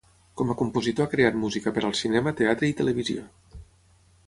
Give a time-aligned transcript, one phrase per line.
[0.39, 3.29] Com a compositor ha creat música per al cinema, teatre i televisió.